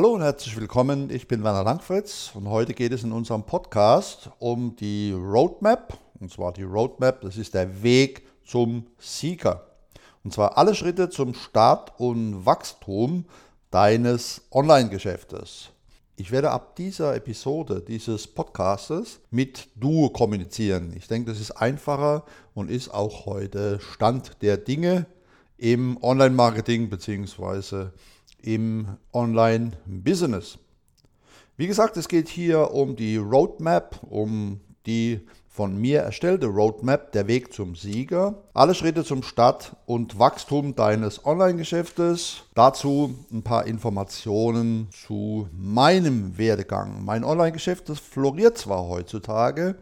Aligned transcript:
Hallo 0.00 0.14
und 0.14 0.22
herzlich 0.22 0.56
willkommen. 0.56 1.10
Ich 1.10 1.28
bin 1.28 1.44
Werner 1.44 1.62
Langfritz 1.62 2.30
und 2.32 2.48
heute 2.48 2.72
geht 2.72 2.90
es 2.90 3.04
in 3.04 3.12
unserem 3.12 3.42
Podcast 3.42 4.30
um 4.38 4.74
die 4.76 5.12
Roadmap. 5.12 5.98
Und 6.18 6.32
zwar 6.32 6.54
die 6.54 6.62
Roadmap, 6.62 7.20
das 7.20 7.36
ist 7.36 7.52
der 7.52 7.82
Weg 7.82 8.26
zum 8.42 8.86
Sieger. 8.98 9.66
Und 10.24 10.32
zwar 10.32 10.56
alle 10.56 10.74
Schritte 10.74 11.10
zum 11.10 11.34
Start 11.34 12.00
und 12.00 12.46
Wachstum 12.46 13.26
deines 13.70 14.40
Online-Geschäftes. 14.50 15.68
Ich 16.16 16.32
werde 16.32 16.50
ab 16.50 16.76
dieser 16.76 17.14
Episode 17.14 17.84
dieses 17.86 18.26
Podcastes 18.26 19.20
mit 19.30 19.68
Du 19.74 20.08
kommunizieren. 20.08 20.94
Ich 20.96 21.08
denke, 21.08 21.30
das 21.30 21.40
ist 21.40 21.50
einfacher 21.50 22.24
und 22.54 22.70
ist 22.70 22.88
auch 22.88 23.26
heute 23.26 23.78
Stand 23.80 24.40
der 24.40 24.56
Dinge 24.56 25.04
im 25.58 26.02
Online-Marketing 26.02 26.88
bzw 26.88 27.88
im 28.42 28.86
Online-Business. 29.12 30.58
Wie 31.56 31.66
gesagt, 31.66 31.96
es 31.96 32.08
geht 32.08 32.28
hier 32.28 32.72
um 32.72 32.96
die 32.96 33.16
Roadmap, 33.16 34.00
um 34.08 34.60
die 34.86 35.20
von 35.48 35.78
mir 35.78 36.00
erstellte 36.00 36.46
Roadmap, 36.46 37.12
der 37.12 37.26
Weg 37.26 37.52
zum 37.52 37.74
Sieger. 37.74 38.34
Alle 38.54 38.74
Schritte 38.74 39.04
zum 39.04 39.22
Start 39.22 39.76
und 39.84 40.18
Wachstum 40.18 40.74
deines 40.74 41.26
Online-Geschäftes. 41.26 42.44
Dazu 42.54 43.14
ein 43.30 43.42
paar 43.42 43.66
Informationen 43.66 44.88
zu 44.90 45.48
meinem 45.52 46.38
Werdegang. 46.38 47.04
Mein 47.04 47.24
Online-Geschäft, 47.24 47.88
das 47.88 47.98
floriert 47.98 48.56
zwar 48.56 48.88
heutzutage, 48.88 49.74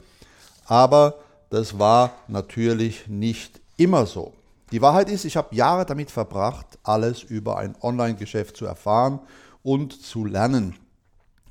aber 0.67 1.15
das 1.51 1.79
war 1.79 2.13
natürlich 2.27 3.07
nicht 3.07 3.61
immer 3.77 4.07
so. 4.07 4.33
Die 4.71 4.83
Wahrheit 4.83 5.09
ist, 5.09 5.25
ich 5.25 5.37
habe 5.37 5.55
Jahre 5.55 5.87
damit 5.87 6.11
verbracht, 6.11 6.79
alles 6.83 7.23
über 7.23 7.57
ein 7.57 7.75
Online-Geschäft 7.81 8.57
zu 8.57 8.67
erfahren 8.67 9.21
und 9.63 9.95
zu 9.95 10.27
lernen. 10.27 10.75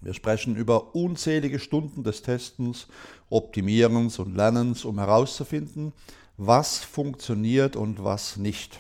Wir 0.01 0.13
sprechen 0.13 0.55
über 0.55 0.93
unzählige 0.95 1.57
Stunden 1.57 2.03
des 2.03 2.21
Testens, 2.21 2.87
Optimierens 3.29 4.19
und 4.19 4.35
Lernens, 4.35 4.85
um 4.85 4.99
herauszufinden, 4.99 5.93
was 6.37 6.77
funktioniert 6.77 7.75
und 7.75 8.03
was 8.03 8.37
nicht. 8.37 8.79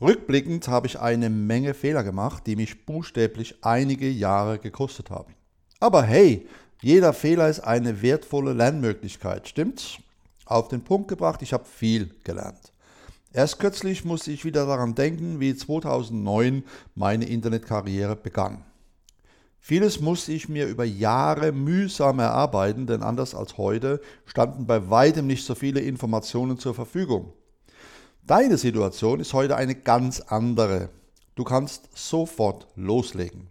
Rückblickend 0.00 0.68
habe 0.68 0.86
ich 0.86 0.98
eine 0.98 1.28
Menge 1.28 1.74
Fehler 1.74 2.04
gemacht, 2.04 2.46
die 2.46 2.56
mich 2.56 2.86
buchstäblich 2.86 3.56
einige 3.62 4.08
Jahre 4.08 4.58
gekostet 4.58 5.10
haben. 5.10 5.34
Aber 5.78 6.02
hey, 6.02 6.46
jeder 6.80 7.12
Fehler 7.12 7.48
ist 7.48 7.60
eine 7.60 8.00
wertvolle 8.00 8.54
Lernmöglichkeit, 8.54 9.46
stimmt's? 9.48 9.98
Auf 10.46 10.68
den 10.68 10.82
Punkt 10.82 11.08
gebracht, 11.08 11.42
ich 11.42 11.52
habe 11.52 11.64
viel 11.64 12.14
gelernt. 12.24 12.72
Erst 13.36 13.58
kürzlich 13.58 14.06
musste 14.06 14.32
ich 14.32 14.46
wieder 14.46 14.64
daran 14.64 14.94
denken, 14.94 15.40
wie 15.40 15.54
2009 15.54 16.64
meine 16.94 17.26
Internetkarriere 17.26 18.16
begann. 18.16 18.64
Vieles 19.60 20.00
musste 20.00 20.32
ich 20.32 20.48
mir 20.48 20.66
über 20.66 20.84
Jahre 20.86 21.52
mühsam 21.52 22.18
erarbeiten, 22.18 22.86
denn 22.86 23.02
anders 23.02 23.34
als 23.34 23.58
heute 23.58 24.00
standen 24.24 24.66
bei 24.66 24.88
weitem 24.88 25.26
nicht 25.26 25.44
so 25.44 25.54
viele 25.54 25.80
Informationen 25.80 26.58
zur 26.58 26.74
Verfügung. 26.74 27.34
Deine 28.26 28.56
Situation 28.56 29.20
ist 29.20 29.34
heute 29.34 29.56
eine 29.56 29.74
ganz 29.74 30.20
andere. 30.20 30.88
Du 31.34 31.44
kannst 31.44 31.90
sofort 31.94 32.68
loslegen. 32.74 33.48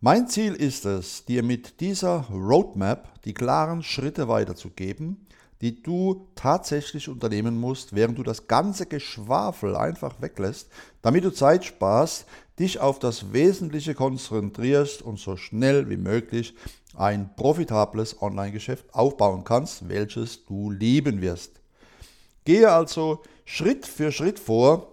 Mein 0.00 0.28
Ziel 0.28 0.54
ist 0.54 0.84
es, 0.84 1.24
dir 1.24 1.42
mit 1.42 1.80
dieser 1.80 2.26
Roadmap 2.30 3.20
die 3.24 3.34
klaren 3.34 3.82
Schritte 3.82 4.28
weiterzugeben, 4.28 5.26
die 5.60 5.82
du 5.82 6.26
tatsächlich 6.34 7.08
unternehmen 7.08 7.58
musst, 7.58 7.94
während 7.94 8.18
du 8.18 8.22
das 8.22 8.46
ganze 8.46 8.86
Geschwafel 8.86 9.76
einfach 9.76 10.20
weglässt, 10.20 10.68
damit 11.02 11.24
du 11.24 11.30
Zeit 11.30 11.64
sparst, 11.64 12.26
dich 12.58 12.80
auf 12.80 12.98
das 12.98 13.32
Wesentliche 13.32 13.94
konzentrierst 13.94 15.02
und 15.02 15.18
so 15.18 15.36
schnell 15.36 15.88
wie 15.88 15.96
möglich 15.96 16.54
ein 16.94 17.34
profitables 17.36 18.20
Online-Geschäft 18.22 18.94
aufbauen 18.94 19.44
kannst, 19.44 19.88
welches 19.88 20.44
du 20.46 20.70
lieben 20.70 21.20
wirst. 21.20 21.60
Gehe 22.44 22.70
also 22.70 23.22
Schritt 23.44 23.86
für 23.86 24.12
Schritt 24.12 24.38
vor, 24.38 24.88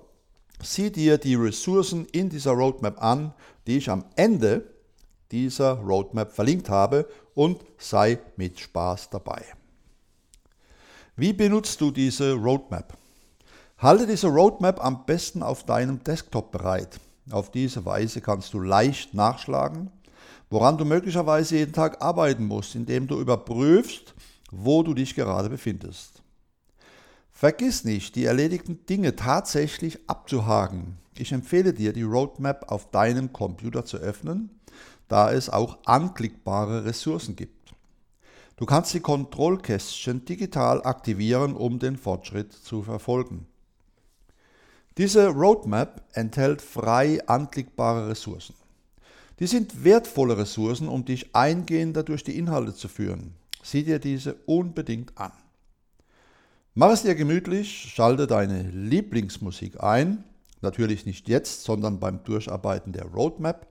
sieh 0.61 0.91
dir 0.91 1.17
die 1.17 1.35
Ressourcen 1.35 2.05
in 2.11 2.29
dieser 2.29 2.51
Roadmap 2.51 3.01
an, 3.01 3.33
die 3.67 3.77
ich 3.77 3.89
am 3.89 4.05
Ende 4.15 4.73
dieser 5.31 5.73
Roadmap 5.73 6.31
verlinkt 6.31 6.69
habe 6.69 7.07
und 7.33 7.63
sei 7.77 8.19
mit 8.35 8.59
Spaß 8.59 9.09
dabei. 9.09 9.43
Wie 11.15 11.31
benutzt 11.31 11.79
du 11.79 11.91
diese 11.91 12.33
Roadmap? 12.33 12.97
Halte 13.77 14.07
diese 14.07 14.29
Roadmap 14.29 14.83
am 14.83 15.05
besten 15.05 15.43
auf 15.43 15.63
deinem 15.63 16.03
Desktop 16.03 16.51
bereit. 16.51 16.99
Auf 17.29 17.51
diese 17.51 17.85
Weise 17.85 18.19
kannst 18.19 18.51
du 18.55 18.59
leicht 18.59 19.13
nachschlagen, 19.13 19.91
woran 20.49 20.79
du 20.79 20.85
möglicherweise 20.85 21.57
jeden 21.57 21.71
Tag 21.71 22.01
arbeiten 22.01 22.47
musst, 22.47 22.73
indem 22.73 23.05
du 23.05 23.19
überprüfst, 23.19 24.15
wo 24.49 24.81
du 24.81 24.95
dich 24.95 25.13
gerade 25.13 25.51
befindest. 25.51 26.23
Vergiss 27.31 27.83
nicht, 27.83 28.15
die 28.15 28.25
erledigten 28.25 28.83
Dinge 28.87 29.15
tatsächlich 29.15 30.09
abzuhaken. 30.09 30.97
Ich 31.15 31.31
empfehle 31.31 31.73
dir, 31.73 31.93
die 31.93 32.01
Roadmap 32.01 32.71
auf 32.71 32.89
deinem 32.89 33.31
Computer 33.31 33.85
zu 33.85 33.97
öffnen, 33.97 34.49
da 35.09 35.31
es 35.31 35.51
auch 35.51 35.77
anklickbare 35.85 36.85
Ressourcen 36.85 37.35
gibt. 37.35 37.62
Du 38.55 38.65
kannst 38.65 38.93
die 38.93 38.99
Kontrollkästchen 38.99 40.25
digital 40.25 40.83
aktivieren, 40.83 41.55
um 41.55 41.79
den 41.79 41.97
Fortschritt 41.97 42.53
zu 42.53 42.83
verfolgen. 42.83 43.47
Diese 44.97 45.29
Roadmap 45.29 46.03
enthält 46.13 46.61
frei 46.61 47.19
anklickbare 47.27 48.09
Ressourcen. 48.09 48.53
Die 49.39 49.47
sind 49.47 49.83
wertvolle 49.83 50.37
Ressourcen, 50.37 50.87
um 50.87 51.03
dich 51.03 51.35
eingehender 51.35 52.03
durch 52.03 52.23
die 52.23 52.37
Inhalte 52.37 52.75
zu 52.75 52.87
führen. 52.87 53.33
Sieh 53.63 53.83
dir 53.83 53.97
diese 53.97 54.35
unbedingt 54.45 55.17
an. 55.17 55.31
Mach 56.75 56.91
es 56.91 57.01
dir 57.01 57.15
gemütlich, 57.15 57.91
schalte 57.95 58.27
deine 58.27 58.63
Lieblingsmusik 58.69 59.81
ein, 59.83 60.23
natürlich 60.61 61.07
nicht 61.07 61.27
jetzt, 61.27 61.63
sondern 61.63 61.99
beim 61.99 62.23
Durcharbeiten 62.23 62.93
der 62.93 63.05
Roadmap. 63.05 63.67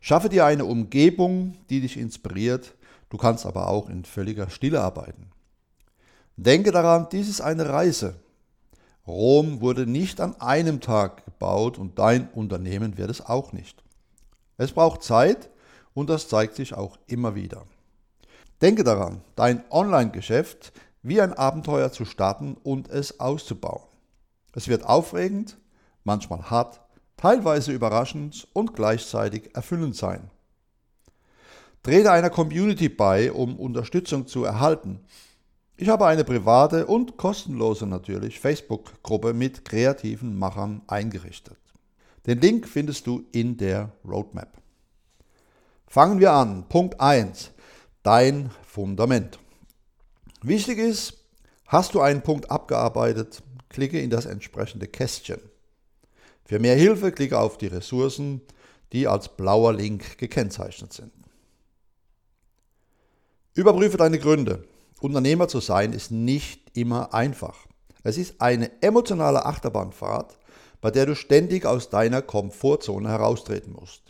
Schaffe 0.00 0.28
dir 0.28 0.44
eine 0.44 0.66
Umgebung, 0.66 1.54
die 1.70 1.80
dich 1.80 1.96
inspiriert, 1.96 2.74
Du 3.12 3.18
kannst 3.18 3.44
aber 3.44 3.68
auch 3.68 3.90
in 3.90 4.06
völliger 4.06 4.48
Stille 4.48 4.80
arbeiten. 4.80 5.26
Denke 6.36 6.72
daran, 6.72 7.08
dies 7.12 7.28
ist 7.28 7.42
eine 7.42 7.68
Reise. 7.68 8.14
Rom 9.06 9.60
wurde 9.60 9.86
nicht 9.86 10.18
an 10.18 10.40
einem 10.40 10.80
Tag 10.80 11.26
gebaut 11.26 11.76
und 11.76 11.98
dein 11.98 12.30
Unternehmen 12.30 12.96
wird 12.96 13.10
es 13.10 13.20
auch 13.20 13.52
nicht. 13.52 13.84
Es 14.56 14.72
braucht 14.72 15.02
Zeit 15.02 15.50
und 15.92 16.08
das 16.08 16.28
zeigt 16.28 16.54
sich 16.54 16.72
auch 16.72 16.96
immer 17.06 17.34
wieder. 17.34 17.66
Denke 18.62 18.82
daran, 18.82 19.20
dein 19.36 19.62
Online-Geschäft 19.70 20.72
wie 21.02 21.20
ein 21.20 21.34
Abenteuer 21.34 21.92
zu 21.92 22.06
starten 22.06 22.56
und 22.62 22.88
es 22.88 23.20
auszubauen. 23.20 23.82
Es 24.54 24.68
wird 24.68 24.86
aufregend, 24.86 25.58
manchmal 26.02 26.48
hart, 26.48 26.80
teilweise 27.18 27.72
überraschend 27.72 28.48
und 28.54 28.74
gleichzeitig 28.74 29.54
erfüllend 29.54 29.96
sein. 29.96 30.30
Trete 31.82 32.12
einer 32.12 32.30
Community 32.30 32.88
bei, 32.88 33.32
um 33.32 33.56
Unterstützung 33.58 34.28
zu 34.28 34.44
erhalten. 34.44 35.00
Ich 35.76 35.88
habe 35.88 36.06
eine 36.06 36.22
private 36.22 36.86
und 36.86 37.16
kostenlose 37.16 37.86
natürlich 37.86 38.38
Facebook-Gruppe 38.38 39.34
mit 39.34 39.64
kreativen 39.64 40.38
Machern 40.38 40.82
eingerichtet. 40.86 41.56
Den 42.24 42.40
Link 42.40 42.68
findest 42.68 43.08
du 43.08 43.24
in 43.32 43.56
der 43.56 43.90
Roadmap. 44.04 44.56
Fangen 45.88 46.20
wir 46.20 46.32
an. 46.32 46.68
Punkt 46.68 47.00
1. 47.00 47.50
Dein 48.04 48.50
Fundament. 48.64 49.40
Wichtig 50.40 50.78
ist, 50.78 51.14
hast 51.66 51.94
du 51.94 52.00
einen 52.00 52.22
Punkt 52.22 52.48
abgearbeitet, 52.48 53.42
klicke 53.68 54.00
in 54.00 54.10
das 54.10 54.26
entsprechende 54.26 54.86
Kästchen. 54.86 55.40
Für 56.44 56.60
mehr 56.60 56.76
Hilfe 56.76 57.10
klicke 57.10 57.40
auf 57.40 57.58
die 57.58 57.66
Ressourcen, 57.66 58.40
die 58.92 59.08
als 59.08 59.36
blauer 59.36 59.72
Link 59.72 60.18
gekennzeichnet 60.18 60.92
sind. 60.92 61.12
Überprüfe 63.54 63.98
deine 63.98 64.18
Gründe. 64.18 64.64
Unternehmer 65.00 65.46
zu 65.46 65.60
sein 65.60 65.92
ist 65.92 66.10
nicht 66.10 66.76
immer 66.76 67.12
einfach. 67.12 67.66
Es 68.02 68.16
ist 68.16 68.40
eine 68.40 68.70
emotionale 68.82 69.44
Achterbahnfahrt, 69.44 70.38
bei 70.80 70.90
der 70.90 71.04
du 71.04 71.14
ständig 71.14 71.66
aus 71.66 71.90
deiner 71.90 72.22
Komfortzone 72.22 73.08
heraustreten 73.08 73.72
musst. 73.72 74.02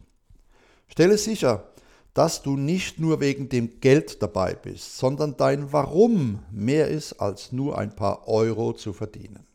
Stelle 0.87 1.19
sicher, 1.19 1.73
dass 2.15 2.43
du 2.43 2.57
nicht 2.57 3.01
nur 3.01 3.21
wegen 3.21 3.49
dem 3.49 3.81
Geld 3.81 4.23
dabei 4.23 4.55
bist, 4.55 4.99
sondern 4.99 5.37
dein 5.37 5.73
Warum 5.73 6.41
mehr 6.51 6.89
ist 6.89 7.15
als 7.15 7.51
nur 7.51 7.79
ein 7.79 7.97
paar 7.97 8.29
Euro 8.29 8.75
zu 8.75 8.93
verdienen. 8.93 9.47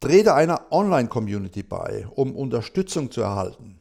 Trete 0.00 0.34
einer 0.34 0.72
Online-Community 0.72 1.62
bei, 1.62 2.08
um 2.16 2.34
Unterstützung 2.34 3.10
zu 3.12 3.20
erhalten. 3.20 3.78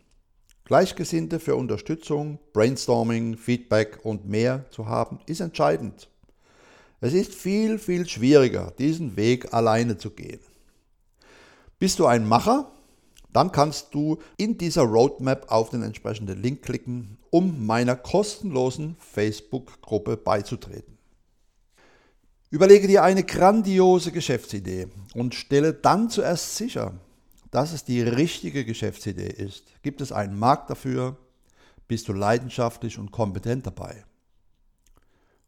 Gleichgesinnte 0.71 1.41
für 1.41 1.57
Unterstützung, 1.57 2.39
Brainstorming, 2.53 3.35
Feedback 3.35 3.99
und 4.03 4.29
mehr 4.29 4.63
zu 4.71 4.85
haben, 4.85 5.19
ist 5.25 5.41
entscheidend. 5.41 6.07
Es 7.01 7.11
ist 7.11 7.35
viel, 7.35 7.77
viel 7.77 8.07
schwieriger, 8.07 8.71
diesen 8.79 9.17
Weg 9.17 9.53
alleine 9.53 9.97
zu 9.97 10.11
gehen. 10.11 10.39
Bist 11.77 11.99
du 11.99 12.05
ein 12.05 12.25
Macher? 12.25 12.71
dann 13.33 13.51
kannst 13.51 13.93
du 13.93 14.19
in 14.37 14.57
dieser 14.57 14.83
Roadmap 14.83 15.51
auf 15.51 15.71
den 15.71 15.83
entsprechenden 15.83 16.41
Link 16.41 16.61
klicken, 16.61 17.17
um 17.31 17.65
meiner 17.65 17.97
kostenlosen 17.97 18.95
Facebook-Gruppe 18.97 20.15
beizutreten. 20.15 20.97
Überlege 22.49 22.87
dir 22.87 23.03
eine 23.03 23.23
grandiose 23.23 24.13
Geschäftsidee 24.13 24.87
und 25.15 25.35
stelle 25.35 25.73
dann 25.73 26.09
zuerst 26.09 26.55
sicher, 26.55 26.93
dass 27.51 27.73
es 27.73 27.83
die 27.83 28.01
richtige 28.01 28.65
Geschäftsidee 28.65 29.29
ist. 29.29 29.65
Gibt 29.83 30.01
es 30.01 30.11
einen 30.11 30.39
Markt 30.39 30.69
dafür? 30.69 31.17
Bist 31.87 32.07
du 32.07 32.13
leidenschaftlich 32.13 32.97
und 32.97 33.11
kompetent 33.11 33.67
dabei? 33.67 34.05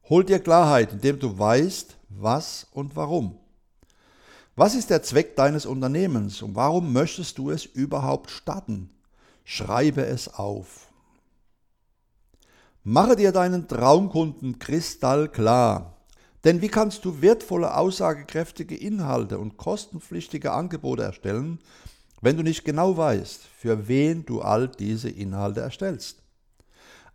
Hol 0.09 0.25
dir 0.25 0.39
Klarheit, 0.39 0.91
indem 0.91 1.17
du 1.17 1.39
weißt, 1.39 1.95
was 2.09 2.67
und 2.71 2.95
warum. 2.97 3.39
Was 4.55 4.75
ist 4.75 4.89
der 4.89 5.01
Zweck 5.01 5.35
deines 5.37 5.65
Unternehmens 5.65 6.41
und 6.41 6.55
warum 6.55 6.91
möchtest 6.91 7.37
du 7.37 7.49
es 7.49 7.65
überhaupt 7.65 8.29
starten? 8.29 8.89
Schreibe 9.45 10.05
es 10.05 10.33
auf. 10.33 10.89
Mache 12.83 13.15
dir 13.15 13.31
deinen 13.31 13.69
Traumkunden 13.69 14.59
kristallklar. 14.59 15.95
Denn 16.43 16.61
wie 16.61 16.67
kannst 16.67 17.05
du 17.05 17.21
wertvolle, 17.21 17.77
aussagekräftige 17.77 18.75
Inhalte 18.75 19.39
und 19.39 19.55
kostenpflichtige 19.55 20.51
Angebote 20.51 21.03
erstellen, 21.03 21.59
wenn 22.23 22.37
du 22.37 22.43
nicht 22.43 22.63
genau 22.63 22.95
weißt, 22.95 23.41
für 23.57 23.89
wen 23.89 24.25
du 24.25 24.41
all 24.41 24.69
diese 24.69 25.09
Inhalte 25.09 25.59
erstellst? 25.59 26.21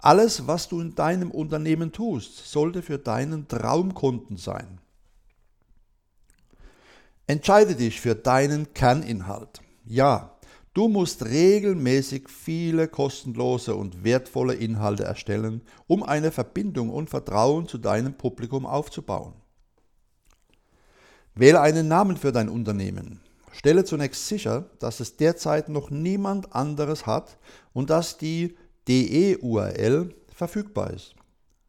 Alles, 0.00 0.46
was 0.46 0.68
du 0.68 0.82
in 0.82 0.94
deinem 0.94 1.30
Unternehmen 1.30 1.92
tust, 1.92 2.46
sollte 2.46 2.82
für 2.82 2.98
deinen 2.98 3.48
Traumkunden 3.48 4.36
sein. 4.36 4.78
Entscheide 7.26 7.74
dich 7.74 7.98
für 7.98 8.14
deinen 8.14 8.74
Kerninhalt. 8.74 9.62
Ja, 9.86 10.36
du 10.74 10.88
musst 10.88 11.24
regelmäßig 11.24 12.28
viele 12.28 12.86
kostenlose 12.86 13.74
und 13.74 14.04
wertvolle 14.04 14.54
Inhalte 14.56 15.04
erstellen, 15.04 15.62
um 15.86 16.02
eine 16.02 16.30
Verbindung 16.30 16.90
und 16.90 17.08
Vertrauen 17.08 17.66
zu 17.66 17.78
deinem 17.78 18.12
Publikum 18.12 18.66
aufzubauen. 18.66 19.32
Wähle 21.34 21.62
einen 21.62 21.88
Namen 21.88 22.18
für 22.18 22.30
dein 22.30 22.50
Unternehmen. 22.50 23.22
Stelle 23.52 23.84
zunächst 23.84 24.28
sicher, 24.28 24.66
dass 24.78 25.00
es 25.00 25.16
derzeit 25.16 25.68
noch 25.68 25.90
niemand 25.90 26.54
anderes 26.54 27.06
hat 27.06 27.38
und 27.72 27.90
dass 27.90 28.18
die 28.18 28.56
DE-URL 28.88 30.14
verfügbar 30.34 30.92
ist. 30.92 31.14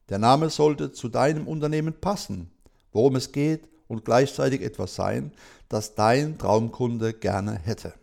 Der 0.09 0.17
Name 0.17 0.49
sollte 0.49 0.91
zu 0.91 1.09
deinem 1.09 1.47
Unternehmen 1.47 1.93
passen, 1.93 2.51
worum 2.91 3.15
es 3.15 3.31
geht 3.31 3.67
und 3.87 4.05
gleichzeitig 4.05 4.61
etwas 4.61 4.95
sein, 4.95 5.31
das 5.67 5.95
dein 5.95 6.37
Traumkunde 6.37 7.13
gerne 7.13 7.59
hätte. 7.59 7.93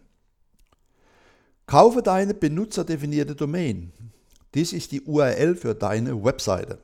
Kaufe 1.66 2.02
deine 2.02 2.34
benutzerdefinierte 2.34 3.34
Domain. 3.34 3.92
Dies 4.54 4.72
ist 4.72 4.92
die 4.92 5.02
URL 5.02 5.56
für 5.56 5.74
deine 5.74 6.24
Webseite. 6.24 6.78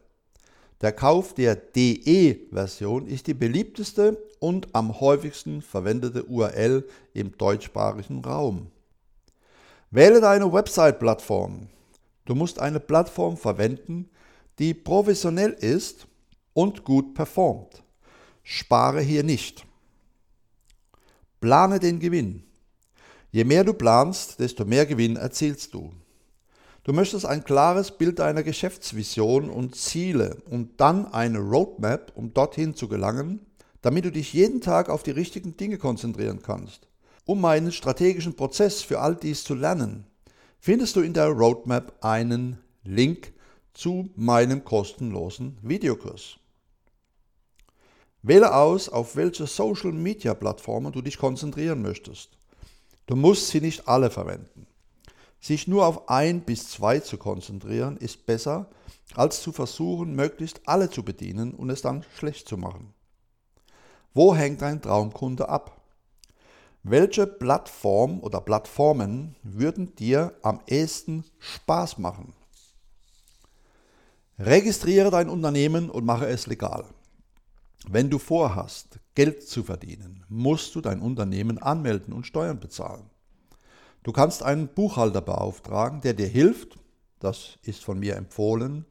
Der 0.83 0.93
Kauf 0.93 1.33
der 1.35 1.55
DE-Version 1.55 3.07
ist 3.07 3.29
die 3.29 3.35
beliebteste 3.35 4.21
und 4.41 4.75
am 4.75 4.99
häufigsten 4.99 5.63
verwendete 5.63 6.25
URL 6.25 6.85
im 7.15 7.39
deutschsprachigen 7.39 8.25
Raum. 8.25 8.67
Wähle 9.93 10.21
deine 10.21 10.53
Website-Plattform. 10.53 11.69
Du 12.25 12.35
musst 12.35 12.59
eine 12.59 12.81
Plattform 12.81 13.37
verwenden, 13.37 14.11
die 14.59 14.75
professionell 14.75 15.53
ist 15.53 16.09
und 16.53 16.83
gut 16.83 17.15
performt. 17.15 17.85
Spare 18.43 19.01
hier 19.01 19.23
nicht. 19.23 19.65
Plane 21.41 21.79
den 21.79 22.01
Gewinn. 22.01 22.43
Je 23.31 23.45
mehr 23.45 23.63
du 23.63 23.73
planst, 23.73 24.41
desto 24.41 24.65
mehr 24.65 24.85
Gewinn 24.85 25.15
erzielst 25.15 25.73
du. 25.75 25.93
Du 26.85 26.93
möchtest 26.93 27.27
ein 27.27 27.45
klares 27.45 27.93
Bild 27.93 28.19
deiner 28.19 28.43
Geschäftsvision 28.43 29.51
und 29.51 29.77
Ziele 29.77 30.39
und 30.51 30.81
dann 30.81 31.07
eine 31.07 31.39
Roadmap, 31.39 32.11
um 32.17 32.35
dorthin 32.35 32.75
zu 32.75 32.89
gelangen, 32.89 33.47
damit 33.83 34.05
du 34.05 34.11
dich 34.11 34.33
jeden 34.33 34.61
Tag 34.61 34.89
auf 34.89 35.05
die 35.05 35.13
richtigen 35.13 35.57
Dinge 35.57 35.79
konzentrieren 35.79 36.43
kannst. 36.43 36.89
Um 37.25 37.45
einen 37.45 37.71
strategischen 37.71 38.35
Prozess 38.35 38.83
für 38.83 38.99
all 38.99 39.15
dies 39.15 39.45
zu 39.45 39.55
lernen, 39.55 40.07
findest 40.59 40.97
du 40.97 41.03
in 41.03 41.15
der 41.15 41.29
Roadmap 41.29 41.95
einen 42.01 42.59
Link 42.83 43.33
zu 43.75 44.11
meinem 44.17 44.65
kostenlosen 44.65 45.59
Videokurs. 45.63 46.39
Wähle 48.23 48.57
aus, 48.57 48.89
auf 48.89 49.15
welche 49.15 49.47
Social-Media-Plattformen 49.47 50.93
du 50.93 51.01
dich 51.01 51.17
konzentrieren 51.17 51.81
möchtest. 51.81 52.31
Du 53.07 53.15
musst 53.15 53.49
sie 53.49 53.61
nicht 53.61 53.87
alle 53.87 54.11
verwenden. 54.11 54.67
Sich 55.43 55.67
nur 55.67 55.87
auf 55.87 56.09
ein 56.09 56.43
bis 56.43 56.71
zwei 56.71 57.01
zu 57.01 57.19
konzentrieren 57.19 57.97
ist 57.97 58.27
besser, 58.27 58.71
als 59.17 59.43
zu 59.43 59.51
versuchen, 59.51 60.15
möglichst 60.15 60.61
alle 60.67 60.89
zu 60.89 61.03
bedienen 61.03 61.53
und 61.53 61.69
es 61.69 61.83
dann 61.83 62.05
schlecht 62.17 62.47
zu 62.47 62.57
machen. 62.57 62.95
Wo 64.15 64.37
hängt 64.37 64.63
dein 64.63 64.81
Traumkunde 64.81 65.49
ab? 65.49 65.81
Welche 66.85 67.27
Plattform 67.27 68.21
oder 68.21 68.41
Plattformen 68.41 69.35
würden 69.43 69.97
dir 69.97 70.33
am 70.43 70.61
ehesten 70.69 71.25
Spaß 71.41 71.99
machen? 71.99 72.35
Registriere 74.39 75.11
dein 75.11 75.29
Unternehmen 75.29 75.91
und 75.91 76.05
mache 76.05 76.27
es 76.27 76.47
legal. 76.47 76.85
Wenn 77.89 78.11
du 78.11 78.21
vorhast, 78.21 79.01
Geld 79.17 79.49
zu 79.49 79.65
verdienen, 79.65 80.25
musst 80.29 80.73
du 80.77 80.81
dein 80.81 81.01
Unternehmen 81.01 81.59
anmelden 81.59 82.13
und 82.13 82.29
Steuern 82.29 82.61
bezahlen. 82.61 83.11
Du 84.03 84.13
kannst 84.13 84.43
einen 84.43 84.69
Buchhalter 84.69 85.21
beauftragen, 85.21 86.01
der 86.01 86.15
dir 86.15 86.27
hilft, 86.27 86.79
das 87.21 87.59
ist 87.63 87.85
von 87.85 87.99
mir 87.99 88.17
empfohlen, 88.17 88.85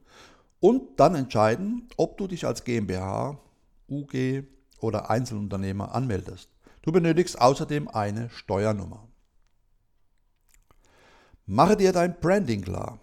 und 0.60 1.00
dann 1.00 1.16
entscheiden, 1.16 1.90
ob 1.98 2.18
du 2.18 2.28
dich 2.28 2.46
als 2.46 2.64
GmbH, 2.64 3.40
UG 3.90 4.44
oder 4.80 5.10
Einzelunternehmer 5.10 5.94
anmeldest. 5.94 6.50
Du 6.82 6.92
benötigst 6.92 7.40
außerdem 7.40 7.88
eine 7.88 8.30
Steuernummer. 8.30 9.08
Mache 11.46 11.76
dir 11.76 11.92
dein 11.92 12.20
Branding 12.20 12.62
klar. 12.62 13.00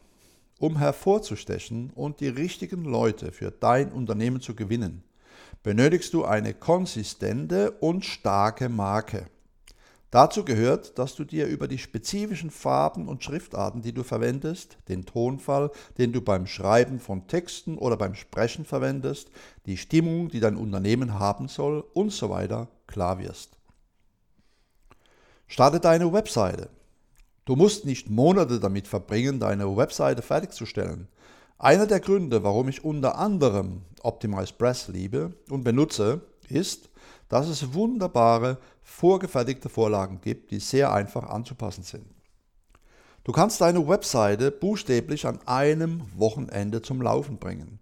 Um 0.59 0.79
hervorzustechen 0.79 1.91
und 1.91 2.21
die 2.21 2.29
richtigen 2.29 2.85
Leute 2.85 3.31
für 3.31 3.53
dein 3.53 3.93
Unternehmen 3.93 4.41
zu 4.41 4.57
gewinnen, 4.57 5.05
benötigst 5.63 6.15
du 6.15 6.25
eine 6.25 6.55
konsistente 6.55 7.73
und 7.73 8.05
starke 8.05 8.69
Marke. 8.69 9.27
Dazu 10.11 10.43
gehört, 10.43 10.99
dass 10.99 11.17
du 11.17 11.25
dir 11.25 11.47
über 11.47 11.69
die 11.69 11.77
spezifischen 11.77 12.51
Farben 12.51 13.09
und 13.09 13.23
Schriftarten, 13.23 13.83
die 13.83 13.93
du 13.93 14.03
verwendest, 14.03 14.79
den 14.89 15.05
Tonfall, 15.05 15.71
den 15.99 16.13
du 16.13 16.23
beim 16.23 16.47
Schreiben 16.47 16.99
von 16.99 17.27
Texten 17.27 17.77
oder 17.77 17.99
beim 17.99 18.15
Sprechen 18.15 18.65
verwendest, 18.65 19.31
die 19.67 19.77
Stimmung, 19.77 20.29
die 20.29 20.41
dein 20.41 20.57
Unternehmen 20.57 21.19
haben 21.19 21.49
soll 21.49 21.85
und 21.93 22.11
so 22.11 22.31
weiter 22.31 22.69
klar 22.87 23.19
wirst. 23.19 23.59
Starte 25.47 25.79
deine 25.79 26.11
Webseite. 26.13 26.71
Du 27.45 27.57
musst 27.57 27.85
nicht 27.85 28.09
Monate 28.09 28.61
damit 28.61 28.89
verbringen, 28.89 29.41
deine 29.41 29.77
Webseite 29.77 30.23
fertigzustellen. 30.23 31.09
Einer 31.59 31.87
der 31.87 32.01
Gründe, 32.01 32.45
warum 32.45 32.69
ich 32.69 32.85
unter 32.85 33.19
anderem 33.19 33.83
Optimize 34.03 34.53
Press 34.53 34.89
liebe 34.89 35.35
und 35.51 35.65
benutze, 35.65 36.23
ist, 36.49 36.89
dass 37.29 37.49
es 37.49 37.75
wunderbare, 37.75 38.59
vorgefertigte 38.83 39.69
Vorlagen 39.69 40.21
gibt, 40.21 40.51
die 40.51 40.61
sehr 40.61 40.93
einfach 40.93 41.29
anzupassen 41.29 41.83
sind. 41.83 42.07
Du 43.25 43.33
kannst 43.33 43.61
deine 43.61 43.87
Webseite 43.87 44.51
buchstäblich 44.51 45.27
an 45.27 45.39
einem 45.47 46.03
Wochenende 46.17 46.81
zum 46.81 47.03
Laufen 47.03 47.39
bringen. 47.39 47.79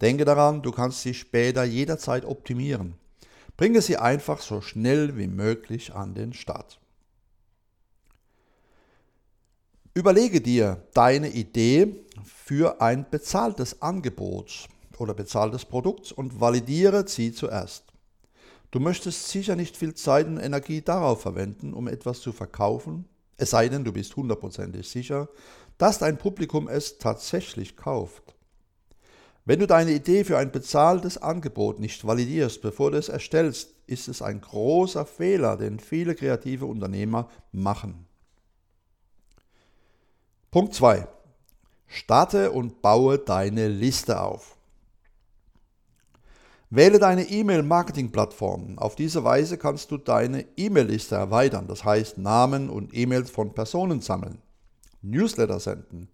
Denke 0.00 0.26
daran, 0.26 0.60
du 0.60 0.72
kannst 0.72 1.00
sie 1.00 1.14
später 1.14 1.64
jederzeit 1.64 2.26
optimieren. 2.26 2.94
Bringe 3.56 3.80
sie 3.80 3.96
einfach 3.96 4.40
so 4.40 4.60
schnell 4.60 5.16
wie 5.16 5.28
möglich 5.28 5.94
an 5.94 6.14
den 6.14 6.34
Start. 6.34 6.80
Überlege 9.94 10.40
dir 10.40 10.82
deine 10.92 11.30
Idee 11.30 12.04
für 12.24 12.82
ein 12.82 13.06
bezahltes 13.08 13.80
Angebot 13.80 14.68
oder 14.98 15.14
bezahltes 15.14 15.64
Produkt 15.64 16.10
und 16.10 16.40
validiere 16.40 17.06
sie 17.06 17.32
zuerst. 17.32 17.93
Du 18.74 18.80
möchtest 18.80 19.28
sicher 19.28 19.54
nicht 19.54 19.76
viel 19.76 19.94
Zeit 19.94 20.26
und 20.26 20.40
Energie 20.40 20.82
darauf 20.82 21.22
verwenden, 21.22 21.74
um 21.74 21.86
etwas 21.86 22.18
zu 22.18 22.32
verkaufen, 22.32 23.04
es 23.36 23.50
sei 23.50 23.68
denn, 23.68 23.84
du 23.84 23.92
bist 23.92 24.16
hundertprozentig 24.16 24.88
sicher, 24.88 25.28
dass 25.78 26.00
dein 26.00 26.18
Publikum 26.18 26.66
es 26.66 26.98
tatsächlich 26.98 27.76
kauft. 27.76 28.34
Wenn 29.44 29.60
du 29.60 29.68
deine 29.68 29.92
Idee 29.92 30.24
für 30.24 30.38
ein 30.38 30.50
bezahltes 30.50 31.18
Angebot 31.18 31.78
nicht 31.78 32.04
validierst, 32.04 32.62
bevor 32.62 32.90
du 32.90 32.98
es 32.98 33.08
erstellst, 33.08 33.76
ist 33.86 34.08
es 34.08 34.22
ein 34.22 34.40
großer 34.40 35.06
Fehler, 35.06 35.56
den 35.56 35.78
viele 35.78 36.16
kreative 36.16 36.66
Unternehmer 36.66 37.30
machen. 37.52 38.08
Punkt 40.50 40.74
2. 40.74 41.06
Starte 41.86 42.50
und 42.50 42.82
baue 42.82 43.20
deine 43.20 43.68
Liste 43.68 44.20
auf. 44.20 44.53
Wähle 46.76 46.98
deine 46.98 47.30
E-Mail-Marketing-Plattform. 47.30 48.78
Auf 48.78 48.96
diese 48.96 49.22
Weise 49.22 49.58
kannst 49.58 49.92
du 49.92 49.96
deine 49.96 50.44
E-Mail-Liste 50.56 51.14
erweitern, 51.14 51.68
das 51.68 51.84
heißt 51.84 52.18
Namen 52.18 52.68
und 52.68 52.92
E-Mails 52.92 53.30
von 53.30 53.54
Personen 53.54 54.00
sammeln, 54.00 54.42
Newsletter 55.00 55.60
senden, 55.60 56.08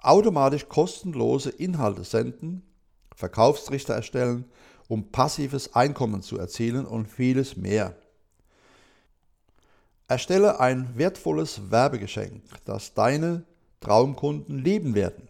automatisch 0.00 0.68
kostenlose 0.68 1.50
Inhalte 1.50 2.02
senden, 2.02 2.64
Verkaufstrichter 3.14 3.94
erstellen, 3.94 4.46
um 4.88 5.12
passives 5.12 5.76
Einkommen 5.76 6.22
zu 6.22 6.38
erzielen 6.38 6.86
und 6.86 7.06
vieles 7.06 7.56
mehr. 7.56 7.94
Erstelle 10.08 10.58
ein 10.58 10.98
wertvolles 10.98 11.70
Werbegeschenk, 11.70 12.42
das 12.64 12.94
deine 12.94 13.44
Traumkunden 13.78 14.58
lieben 14.58 14.96
werden. 14.96 15.28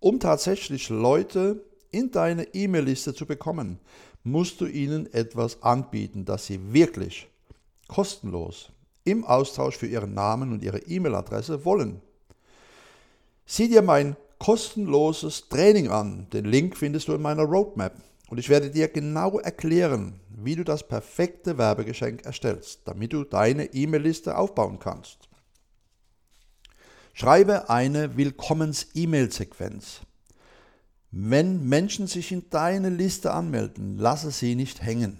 Um 0.00 0.18
tatsächlich 0.18 0.88
Leute 0.88 1.64
in 1.92 2.10
deine 2.10 2.52
E-Mail-Liste 2.54 3.14
zu 3.14 3.26
bekommen, 3.26 3.78
musst 4.24 4.60
du 4.60 4.66
ihnen 4.66 5.12
etwas 5.12 5.62
anbieten, 5.62 6.24
das 6.24 6.46
sie 6.46 6.72
wirklich 6.72 7.28
kostenlos 7.88 8.70
im 9.04 9.24
Austausch 9.24 9.76
für 9.76 9.86
ihren 9.86 10.14
Namen 10.14 10.52
und 10.52 10.62
ihre 10.62 10.78
E-Mail-Adresse 10.78 11.64
wollen. 11.64 12.00
Sieh 13.46 13.68
dir 13.68 13.82
mein 13.82 14.16
kostenloses 14.38 15.48
Training 15.48 15.88
an. 15.88 16.26
Den 16.32 16.44
Link 16.44 16.76
findest 16.76 17.08
du 17.08 17.14
in 17.14 17.22
meiner 17.22 17.44
Roadmap. 17.44 17.94
Und 18.28 18.38
ich 18.38 18.48
werde 18.48 18.70
dir 18.70 18.88
genau 18.88 19.38
erklären, 19.38 20.18
wie 20.30 20.56
du 20.56 20.64
das 20.64 20.86
perfekte 20.86 21.58
Werbegeschenk 21.58 22.24
erstellst, 22.24 22.80
damit 22.86 23.12
du 23.12 23.24
deine 23.24 23.74
E-Mail-Liste 23.74 24.36
aufbauen 24.36 24.78
kannst. 24.78 25.28
Schreibe 27.12 27.68
eine 27.68 28.16
Willkommens-E-Mail-Sequenz. 28.16 30.00
Wenn 31.14 31.68
Menschen 31.68 32.06
sich 32.06 32.32
in 32.32 32.48
deine 32.48 32.88
Liste 32.88 33.34
anmelden, 33.34 33.98
lasse 33.98 34.30
sie 34.30 34.54
nicht 34.54 34.82
hängen. 34.82 35.18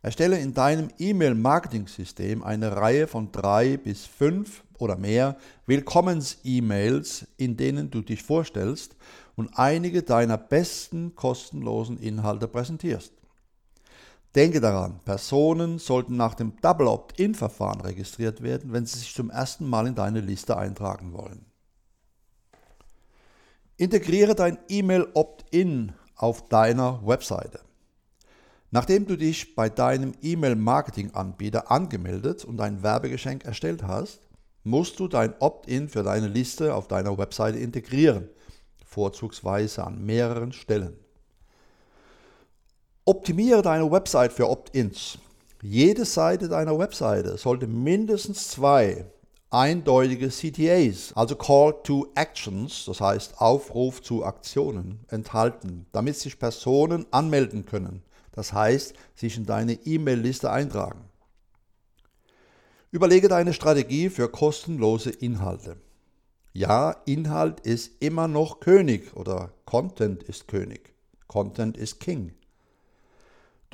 Erstelle 0.00 0.38
in 0.38 0.54
deinem 0.54 0.88
E-Mail-Marketing-System 0.98 2.42
eine 2.42 2.74
Reihe 2.74 3.06
von 3.06 3.30
drei 3.30 3.76
bis 3.76 4.06
fünf 4.06 4.64
oder 4.78 4.96
mehr 4.96 5.36
Willkommens-E-Mails, 5.66 7.26
in 7.36 7.58
denen 7.58 7.90
du 7.90 8.00
dich 8.00 8.22
vorstellst 8.22 8.96
und 9.36 9.50
einige 9.58 10.02
deiner 10.02 10.38
besten 10.38 11.14
kostenlosen 11.14 11.98
Inhalte 11.98 12.48
präsentierst. 12.48 13.12
Denke 14.34 14.62
daran, 14.62 14.98
Personen 15.04 15.78
sollten 15.78 16.16
nach 16.16 16.34
dem 16.34 16.56
Double 16.62 16.88
Opt-in-Verfahren 16.88 17.82
registriert 17.82 18.42
werden, 18.42 18.72
wenn 18.72 18.86
sie 18.86 18.98
sich 18.98 19.14
zum 19.14 19.28
ersten 19.28 19.68
Mal 19.68 19.88
in 19.88 19.94
deine 19.94 20.20
Liste 20.22 20.56
eintragen 20.56 21.12
wollen. 21.12 21.44
Integriere 23.76 24.36
dein 24.36 24.58
E-Mail 24.68 25.08
Opt-in 25.14 25.92
auf 26.14 26.48
deiner 26.48 27.04
Webseite. 27.04 27.58
Nachdem 28.70 29.06
du 29.06 29.16
dich 29.16 29.56
bei 29.56 29.68
deinem 29.68 30.12
E-Mail-Marketing-Anbieter 30.22 31.72
angemeldet 31.72 32.44
und 32.44 32.60
ein 32.60 32.84
Werbegeschenk 32.84 33.44
erstellt 33.44 33.82
hast, 33.82 34.20
musst 34.62 35.00
du 35.00 35.08
dein 35.08 35.34
Opt-in 35.40 35.88
für 35.88 36.04
deine 36.04 36.28
Liste 36.28 36.72
auf 36.72 36.86
deiner 36.86 37.18
Webseite 37.18 37.58
integrieren, 37.58 38.28
vorzugsweise 38.86 39.84
an 39.84 40.04
mehreren 40.04 40.52
Stellen. 40.52 40.96
Optimiere 43.04 43.62
deine 43.62 43.90
Website 43.90 44.32
für 44.32 44.48
Opt-ins. 44.48 45.18
Jede 45.62 46.04
Seite 46.04 46.48
deiner 46.48 46.78
Webseite 46.78 47.38
sollte 47.38 47.66
mindestens 47.66 48.50
zwei 48.50 49.04
eindeutige 49.54 50.28
CTAs, 50.28 51.12
also 51.14 51.36
Call 51.36 51.74
to 51.84 52.08
Actions, 52.16 52.84
das 52.86 53.00
heißt 53.00 53.40
Aufruf 53.40 54.02
zu 54.02 54.24
Aktionen, 54.24 55.04
enthalten, 55.08 55.86
damit 55.92 56.16
sich 56.16 56.38
Personen 56.38 57.06
anmelden 57.12 57.64
können, 57.64 58.02
das 58.32 58.52
heißt 58.52 58.94
sich 59.14 59.36
in 59.36 59.46
deine 59.46 59.74
E-Mail-Liste 59.74 60.50
eintragen. 60.50 61.04
Überlege 62.90 63.28
deine 63.28 63.52
Strategie 63.52 64.10
für 64.10 64.28
kostenlose 64.28 65.10
Inhalte. 65.10 65.76
Ja, 66.52 66.96
Inhalt 67.06 67.60
ist 67.60 68.02
immer 68.02 68.28
noch 68.28 68.60
König 68.60 69.16
oder 69.16 69.52
Content 69.64 70.22
ist 70.24 70.48
König. 70.48 70.94
Content 71.28 71.76
ist 71.76 72.00
King. 72.00 72.34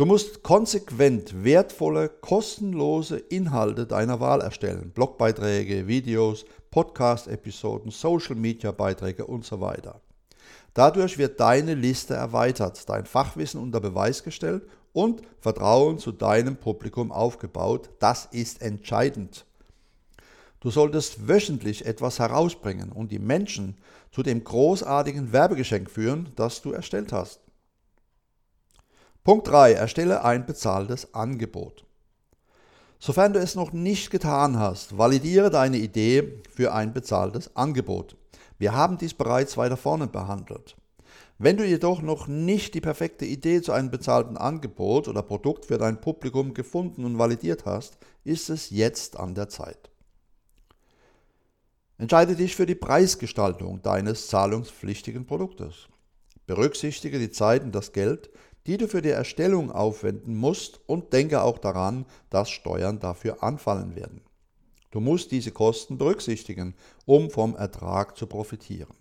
Du 0.01 0.07
musst 0.07 0.43
konsequent 0.43 1.45
wertvolle, 1.45 2.09
kostenlose 2.09 3.19
Inhalte 3.19 3.85
deiner 3.85 4.19
Wahl 4.19 4.41
erstellen. 4.41 4.93
Blogbeiträge, 4.95 5.87
Videos, 5.89 6.47
Podcast-Episoden, 6.71 7.91
Social-Media-Beiträge 7.91 9.27
und 9.27 9.45
so 9.45 9.61
weiter. 9.61 10.01
Dadurch 10.73 11.19
wird 11.19 11.39
deine 11.39 11.75
Liste 11.75 12.15
erweitert, 12.15 12.89
dein 12.89 13.05
Fachwissen 13.05 13.61
unter 13.61 13.79
Beweis 13.79 14.25
gestellt 14.25 14.63
und 14.95 15.21
Vertrauen 15.39 15.99
zu 15.99 16.13
deinem 16.13 16.57
Publikum 16.57 17.13
aufgebaut. 17.13 17.91
Das 17.99 18.25
ist 18.25 18.63
entscheidend. 18.63 19.45
Du 20.61 20.71
solltest 20.71 21.29
wöchentlich 21.29 21.85
etwas 21.85 22.19
herausbringen 22.19 22.91
und 22.91 23.13
die 23.13 23.19
Menschen 23.19 23.77
zu 24.13 24.23
dem 24.23 24.45
großartigen 24.45 25.35
Werbegeschenk 25.35 25.91
führen, 25.91 26.31
das 26.37 26.63
du 26.63 26.73
erstellt 26.73 27.13
hast. 27.13 27.41
Punkt 29.23 29.49
3. 29.49 29.73
Erstelle 29.73 30.25
ein 30.25 30.47
bezahltes 30.47 31.13
Angebot. 31.13 31.85
Sofern 32.99 33.35
du 33.35 33.39
es 33.39 33.55
noch 33.55 33.73
nicht 33.73 34.11
getan 34.11 34.59
hast, 34.59 34.97
validiere 34.97 35.51
deine 35.51 35.77
Idee 35.77 36.41
für 36.51 36.73
ein 36.73 36.95
bezahltes 36.95 37.55
Angebot. 37.55 38.17
Wir 38.59 38.73
haben 38.73 38.97
dies 38.97 39.13
bereits 39.13 39.59
weiter 39.59 39.77
vorne 39.77 40.07
behandelt. 40.07 40.77
Wenn 41.39 41.59
du 41.59 41.67
jedoch 41.67 42.01
noch 42.01 42.29
nicht 42.29 42.73
die 42.75 42.81
perfekte 42.81 43.27
Idee 43.27 43.61
zu 43.61 43.73
einem 43.73 43.91
bezahlten 43.91 44.39
Angebot 44.39 45.07
oder 45.07 45.23
Produkt 45.23 45.67
für 45.67 45.77
dein 45.77 46.01
Publikum 46.01 46.55
gefunden 46.55 47.05
und 47.05 47.19
validiert 47.19 47.67
hast, 47.67 47.99
ist 48.25 48.49
es 48.49 48.71
jetzt 48.71 49.19
an 49.19 49.35
der 49.35 49.51
Zeit. 49.51 49.91
Entscheide 51.99 52.37
dich 52.37 52.57
für 52.57 52.67
die 52.67 52.75
Preisgestaltung 52.75 53.83
deines 53.83 54.29
zahlungspflichtigen 54.29 55.27
Produktes. 55.27 55.89
Berücksichtige 56.47 57.19
die 57.19 57.31
Zeit 57.31 57.63
und 57.63 57.75
das 57.75 57.93
Geld, 57.93 58.29
die 58.67 58.77
du 58.77 58.89
für 58.89 59.03
die 59.03 59.11
Erstellung 59.11 59.71
aufwenden 59.71 60.37
musst 60.37 60.81
und 60.87 61.13
denke 61.13 61.43
auch 61.43 61.59
daran, 61.59 62.07
dass 62.29 62.51
Steuern 62.51 63.01
dafür 63.01 63.43
anfallen 63.43 63.97
werden. 63.97 64.21
Du 64.91 65.01
musst 65.01 65.31
diese 65.31 65.53
Kosten 65.53 65.99
berücksichtigen, 65.99 66.75
um 67.07 67.31
vom 67.31 67.55
Ertrag 67.57 68.17
zu 68.17 68.27
profitieren. 68.27 68.95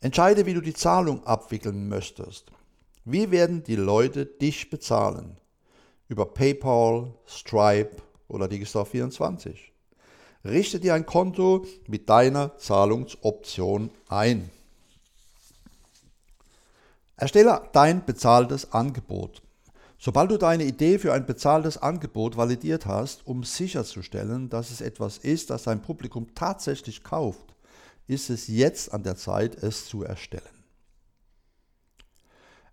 Entscheide, 0.00 0.46
wie 0.46 0.54
du 0.54 0.60
die 0.60 0.74
Zahlung 0.74 1.24
abwickeln 1.24 1.88
möchtest. 1.88 2.50
Wie 3.04 3.30
werden 3.30 3.64
die 3.64 3.76
Leute 3.76 4.26
dich 4.26 4.70
bezahlen? 4.70 5.36
Über 6.08 6.26
PayPal, 6.26 7.12
Stripe 7.26 7.96
oder 8.28 8.46
Digistore24. 8.46 9.56
Richte 10.44 10.78
dir 10.80 10.94
ein 10.94 11.04
Konto 11.04 11.66
mit 11.86 12.08
deiner 12.08 12.56
Zahlungsoption 12.56 13.90
ein. 14.08 14.50
Erstelle 17.18 17.62
dein 17.72 18.04
bezahltes 18.04 18.72
Angebot. 18.72 19.42
Sobald 19.98 20.30
du 20.30 20.38
deine 20.38 20.62
Idee 20.62 21.00
für 21.00 21.12
ein 21.12 21.26
bezahltes 21.26 21.76
Angebot 21.76 22.36
validiert 22.36 22.86
hast, 22.86 23.26
um 23.26 23.42
sicherzustellen, 23.42 24.48
dass 24.48 24.70
es 24.70 24.80
etwas 24.80 25.18
ist, 25.18 25.50
das 25.50 25.64
dein 25.64 25.82
Publikum 25.82 26.32
tatsächlich 26.36 27.02
kauft, 27.02 27.56
ist 28.06 28.30
es 28.30 28.46
jetzt 28.46 28.94
an 28.94 29.02
der 29.02 29.16
Zeit, 29.16 29.56
es 29.60 29.86
zu 29.86 30.04
erstellen. 30.04 30.44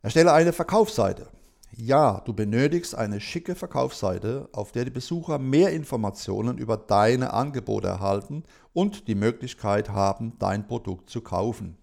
Erstelle 0.04 0.32
eine 0.32 0.54
Verkaufsseite. 0.54 1.28
Ja, 1.76 2.22
du 2.24 2.32
benötigst 2.32 2.94
eine 2.94 3.20
schicke 3.20 3.56
Verkaufsseite, 3.56 4.48
auf 4.52 4.72
der 4.72 4.86
die 4.86 4.92
Besucher 4.92 5.40
mehr 5.40 5.72
Informationen 5.72 6.60
über 6.60 6.78
deine 6.78 7.34
Angebote 7.34 7.88
erhalten 7.88 8.44
und 8.74 9.08
die 9.08 9.16
Möglichkeit 9.16 9.90
haben, 9.90 10.38
dein 10.38 10.68
Produkt 10.68 11.10
zu 11.10 11.22
kaufen. 11.22 11.80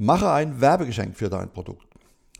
Mache 0.00 0.30
ein 0.30 0.60
Werbegeschenk 0.60 1.16
für 1.16 1.28
dein 1.28 1.52
Produkt. 1.52 1.88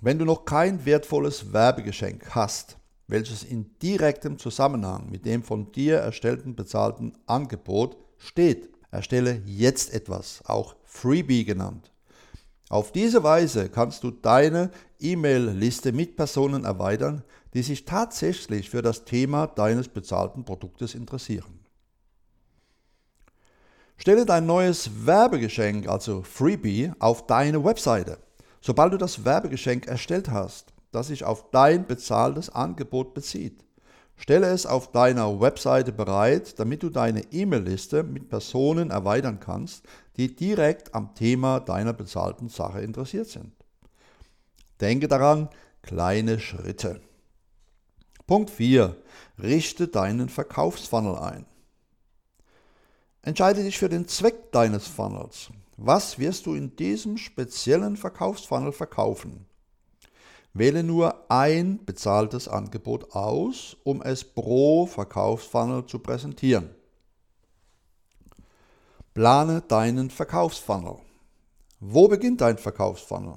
Wenn 0.01 0.17
du 0.17 0.25
noch 0.25 0.45
kein 0.45 0.85
wertvolles 0.85 1.53
Werbegeschenk 1.53 2.33
hast, 2.37 2.79
welches 3.09 3.43
in 3.43 3.77
direktem 3.83 4.39
Zusammenhang 4.39 5.11
mit 5.11 5.27
dem 5.27 5.43
von 5.43 5.73
dir 5.73 5.97
erstellten 5.97 6.55
bezahlten 6.55 7.15
Angebot 7.27 7.97
steht, 8.17 8.71
erstelle 8.93 9.43
jetzt 9.45 9.93
etwas, 9.93 10.41
auch 10.47 10.77
Freebie 10.85 11.45
genannt. 11.45 11.91
Auf 12.69 12.93
diese 12.93 13.25
Weise 13.25 13.71
kannst 13.71 14.05
du 14.05 14.13
deine 14.13 14.71
E-Mail-Liste 15.01 15.91
mit 15.91 16.15
Personen 16.15 16.65
erweitern, 16.65 17.25
die 17.55 17.63
sich 17.63 17.85
tatsächlich 17.85 18.71
für 18.71 18.83
das 18.83 19.05
Thema 19.05 19.49
deines 19.49 19.89
bezahlten 19.89 20.45
Produktes 20.45 20.95
interessieren. 20.95 21.58
Stelle 23.99 24.25
dein 24.25 24.47
neues 24.47 25.07
Werbegeschenk, 25.07 25.89
also 25.89 26.23
Freebie, 26.23 26.93
auf 26.99 27.27
deine 27.27 27.63
Webseite. 27.63 28.19
Sobald 28.61 28.95
du 28.95 28.97
das 28.97 29.27
Werbegeschenk 29.27 29.87
erstellt 29.87 30.31
hast, 30.31 30.73
das 30.93 31.09
sich 31.09 31.25
auf 31.25 31.51
dein 31.51 31.87
bezahltes 31.87 32.49
Angebot 32.49 33.13
bezieht, 33.13 33.65
Stelle 34.21 34.49
es 34.49 34.67
auf 34.67 34.91
deiner 34.91 35.41
Webseite 35.41 35.93
bereit, 35.93 36.59
damit 36.59 36.83
du 36.83 36.91
deine 36.91 37.23
E-Mail-Liste 37.33 38.03
mit 38.03 38.29
Personen 38.29 38.91
erweitern 38.91 39.39
kannst, 39.39 39.85
die 40.17 40.35
direkt 40.35 40.93
am 40.93 41.15
Thema 41.15 41.61
deiner 41.61 41.93
bezahlten 41.93 42.49
Sache 42.49 42.81
interessiert 42.81 43.29
sind. 43.29 43.53
Denke 44.81 45.07
daran, 45.07 45.49
kleine 45.83 46.41
Schritte. 46.41 47.01
Punkt 48.27 48.51
4. 48.51 48.97
Richte 49.41 49.87
deinen 49.87 50.29
Verkaufsfunnel 50.29 51.17
ein. 51.17 51.47
Entscheide 53.29 53.63
dich 53.63 53.77
für 53.77 53.91
den 53.91 54.09
Zweck 54.09 54.53
deines 54.53 54.87
Funnels. 54.87 55.51
Was 55.77 56.19
wirst 56.19 56.47
du 56.47 56.55
in 56.55 56.77
diesem 56.77 57.19
speziellen 57.19 57.99
Verkaufsfunnel 57.99 58.73
verkaufen? 58.73 59.45
Wähle 60.55 60.83
nur 60.83 61.31
ein 61.31 61.85
bezahltes 61.85 62.49
Angebot 62.49 63.15
aus, 63.15 63.77
um 63.85 64.01
es 64.01 64.25
pro 64.25 64.87
Verkaufsfunnel 64.87 65.85
zu 65.85 65.99
präsentieren. 65.99 66.71
Plane 69.13 69.61
deinen 69.61 70.09
Verkaufsfunnel. 70.09 70.97
Wo 71.81 72.09
beginnt 72.09 72.41
dein 72.41 72.57
Verkaufsfunnel? 72.57 73.35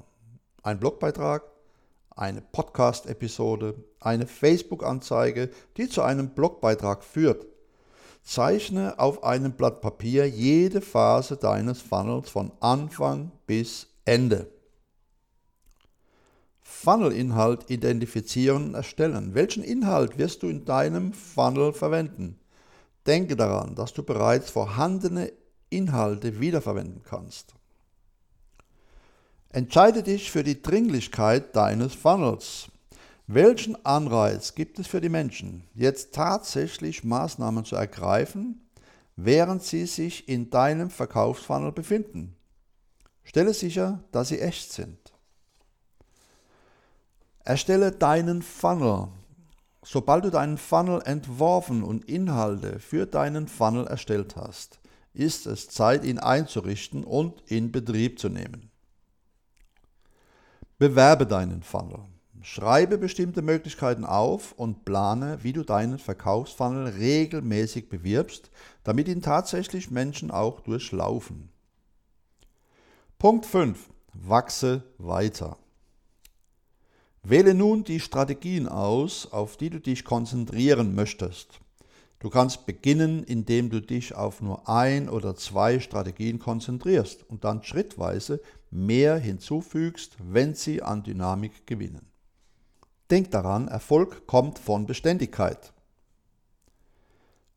Ein 0.62 0.80
Blogbeitrag, 0.80 1.42
eine 2.16 2.40
Podcast-Episode, 2.40 3.74
eine 4.00 4.26
Facebook-Anzeige, 4.26 5.50
die 5.76 5.90
zu 5.90 6.00
einem 6.00 6.30
Blogbeitrag 6.30 7.04
führt. 7.04 7.51
Zeichne 8.22 8.98
auf 8.98 9.24
einem 9.24 9.52
Blatt 9.52 9.80
Papier 9.80 10.28
jede 10.28 10.80
Phase 10.80 11.36
deines 11.36 11.80
Funnels 11.80 12.30
von 12.30 12.52
Anfang 12.60 13.32
bis 13.46 13.88
Ende. 14.04 14.48
Funnel-Inhalt 16.62 17.70
identifizieren 17.70 18.68
und 18.68 18.74
erstellen. 18.74 19.34
Welchen 19.34 19.62
Inhalt 19.62 20.18
wirst 20.18 20.42
du 20.42 20.48
in 20.48 20.64
deinem 20.64 21.12
Funnel 21.12 21.72
verwenden? 21.72 22.38
Denke 23.06 23.36
daran, 23.36 23.74
dass 23.74 23.92
du 23.92 24.02
bereits 24.02 24.50
vorhandene 24.50 25.32
Inhalte 25.70 26.40
wiederverwenden 26.40 27.02
kannst. 27.04 27.54
Entscheide 29.50 30.02
dich 30.02 30.30
für 30.30 30.42
die 30.42 30.62
Dringlichkeit 30.62 31.54
deines 31.54 31.94
Funnels. 31.94 32.68
Welchen 33.26 33.82
Anreiz 33.84 34.54
gibt 34.54 34.78
es 34.78 34.86
für 34.88 35.00
die 35.00 35.08
Menschen, 35.08 35.64
jetzt 35.74 36.14
tatsächlich 36.14 37.04
Maßnahmen 37.04 37.64
zu 37.64 37.76
ergreifen, 37.76 38.68
während 39.16 39.62
sie 39.62 39.86
sich 39.86 40.28
in 40.28 40.50
deinem 40.50 40.90
Verkaufsfunnel 40.90 41.72
befinden? 41.72 42.36
Stelle 43.22 43.54
sicher, 43.54 44.02
dass 44.10 44.28
sie 44.28 44.40
echt 44.40 44.72
sind. 44.72 44.98
Erstelle 47.44 47.92
deinen 47.92 48.42
Funnel. 48.42 49.08
Sobald 49.84 50.24
du 50.24 50.30
deinen 50.30 50.58
Funnel 50.58 51.02
entworfen 51.04 51.82
und 51.82 52.04
Inhalte 52.04 52.78
für 52.78 53.06
deinen 53.06 53.48
Funnel 53.48 53.86
erstellt 53.86 54.36
hast, 54.36 54.80
ist 55.14 55.46
es 55.46 55.68
Zeit, 55.68 56.04
ihn 56.04 56.18
einzurichten 56.18 57.04
und 57.04 57.40
in 57.46 57.72
Betrieb 57.72 58.18
zu 58.18 58.28
nehmen. 58.28 58.70
Bewerbe 60.78 61.26
deinen 61.26 61.62
Funnel. 61.62 62.00
Schreibe 62.44 62.98
bestimmte 62.98 63.40
Möglichkeiten 63.40 64.04
auf 64.04 64.52
und 64.52 64.84
plane, 64.84 65.38
wie 65.42 65.52
du 65.52 65.62
deinen 65.62 65.98
Verkaufsfunnel 65.98 66.88
regelmäßig 66.88 67.88
bewirbst, 67.88 68.50
damit 68.82 69.06
ihn 69.06 69.22
tatsächlich 69.22 69.90
Menschen 69.90 70.32
auch 70.32 70.60
durchlaufen. 70.60 71.50
Punkt 73.18 73.46
5. 73.46 73.90
Wachse 74.12 74.82
weiter. 74.98 75.56
Wähle 77.22 77.54
nun 77.54 77.84
die 77.84 78.00
Strategien 78.00 78.66
aus, 78.66 79.30
auf 79.30 79.56
die 79.56 79.70
du 79.70 79.80
dich 79.80 80.04
konzentrieren 80.04 80.96
möchtest. 80.96 81.60
Du 82.18 82.30
kannst 82.30 82.66
beginnen, 82.66 83.22
indem 83.22 83.70
du 83.70 83.80
dich 83.80 84.14
auf 84.16 84.40
nur 84.42 84.68
ein 84.68 85.08
oder 85.08 85.36
zwei 85.36 85.78
Strategien 85.78 86.40
konzentrierst 86.40 87.28
und 87.28 87.44
dann 87.44 87.62
schrittweise 87.62 88.40
mehr 88.70 89.16
hinzufügst, 89.18 90.16
wenn 90.18 90.54
sie 90.54 90.82
an 90.82 91.04
Dynamik 91.04 91.66
gewinnen. 91.66 92.11
Denk 93.12 93.30
daran, 93.30 93.68
Erfolg 93.68 94.26
kommt 94.26 94.58
von 94.58 94.86
Beständigkeit. 94.86 95.74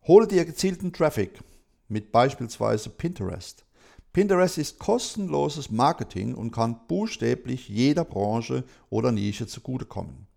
Hole 0.06 0.28
dir 0.28 0.44
gezielten 0.44 0.92
Traffic 0.92 1.40
mit 1.88 2.12
beispielsweise 2.12 2.90
Pinterest. 2.90 3.64
Pinterest 4.12 4.58
ist 4.58 4.80
kostenloses 4.80 5.72
Marketing 5.72 6.36
und 6.36 6.52
kann 6.52 6.82
buchstäblich 6.90 7.70
jeder 7.70 8.04
Branche 8.04 8.66
oder 8.90 9.14
Nische 9.14 9.48
zugutekommen. 9.48 10.28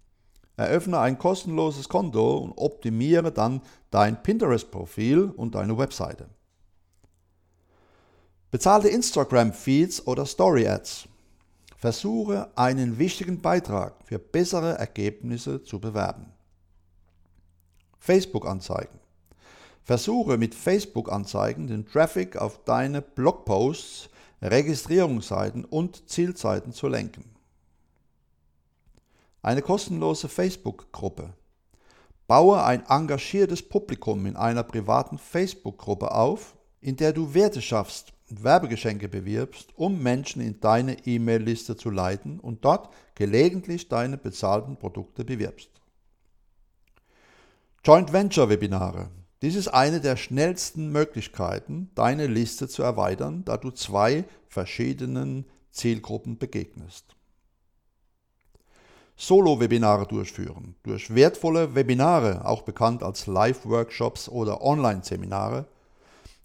Eröffne 0.57 1.01
ein 1.01 1.19
kostenloses 1.19 1.89
Konto 1.89 2.39
und 2.39 2.53
optimiere 2.53 3.33
dann 3.33 3.61
dein 3.91 4.23
Pinterest-Profil 4.23 5.33
und 5.37 5.57
deine 5.57 5.77
Webseite. 5.77 6.29
Bezahlte 8.53 8.87
Instagram-Feeds 8.87 10.07
oder 10.07 10.25
Story-Ads. 10.25 11.09
Versuche 11.79 12.51
einen 12.57 12.99
wichtigen 12.99 13.41
Beitrag 13.41 13.95
für 14.05 14.19
bessere 14.19 14.77
Ergebnisse 14.77 15.63
zu 15.63 15.79
bewerben. 15.79 16.33
Facebook-Anzeigen. 18.01 18.99
Versuche 19.85 20.39
mit 20.39 20.57
Facebook-Anzeigen 20.57 21.69
den 21.69 21.87
Traffic 21.87 22.37
auf 22.37 22.65
deine 22.65 23.01
Blogposts, 23.01 24.11
Registrierungsseiten 24.43 25.65
und 25.65 26.11
Zielseiten 26.11 26.73
zu 26.73 26.89
lenken. 26.89 27.31
Eine 29.43 29.63
kostenlose 29.63 30.29
Facebook-Gruppe. 30.29 31.33
Baue 32.27 32.65
ein 32.65 32.85
engagiertes 32.89 33.63
Publikum 33.63 34.27
in 34.27 34.35
einer 34.35 34.65
privaten 34.65 35.17
Facebook-Gruppe 35.17 36.11
auf, 36.11 36.57
in 36.81 36.97
der 36.97 37.13
du 37.13 37.35
Werte 37.35 37.63
schaffst 37.63 38.15
Werbegeschenke 38.31 39.09
bewirbst, 39.09 39.71
um 39.77 40.03
Menschen 40.03 40.43
in 40.43 40.61
deine 40.61 41.07
E-Mail-Liste 41.07 41.77
zu 41.77 41.91
leiten 41.91 42.41
und 42.41 42.65
dort 42.65 42.93
gelegentlich 43.15 43.89
deine 43.89 44.19
bezahlten 44.19 44.77
Produkte 44.77 45.25
bewirbst. 45.25 45.71
Joint 47.85 48.13
Venture 48.13 48.49
Webinare. 48.49 49.11
Dies 49.41 49.55
ist 49.55 49.69
eine 49.69 50.01
der 50.01 50.17
schnellsten 50.17 50.91
Möglichkeiten, 50.91 51.91
deine 51.95 52.27
Liste 52.27 52.69
zu 52.69 52.83
erweitern, 52.83 53.45
da 53.45 53.57
du 53.57 53.71
zwei 53.71 54.25
verschiedenen 54.49 55.47
Zielgruppen 55.71 56.39
begegnest. 56.39 57.15
Solo-Webinare 59.17 60.07
durchführen. 60.07 60.77
Durch 60.83 61.15
wertvolle 61.15 61.75
Webinare, 61.75 62.45
auch 62.45 62.63
bekannt 62.63 63.03
als 63.03 63.27
Live-Workshops 63.27 64.29
oder 64.29 64.63
Online-Seminare, 64.63 65.67